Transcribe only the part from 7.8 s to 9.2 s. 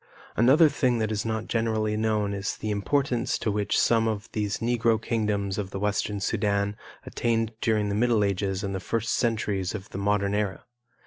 the middle ages and the first